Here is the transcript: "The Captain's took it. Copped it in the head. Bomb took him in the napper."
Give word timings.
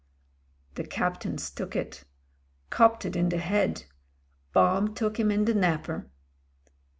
"The 0.73 0.83
Captain's 0.83 1.51
took 1.51 1.75
it. 1.75 2.05
Copped 2.71 3.05
it 3.05 3.15
in 3.15 3.29
the 3.29 3.37
head. 3.37 3.85
Bomb 4.51 4.95
took 4.95 5.19
him 5.19 5.29
in 5.29 5.45
the 5.45 5.53
napper." 5.53 6.09